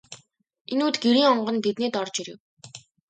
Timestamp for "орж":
2.01-2.15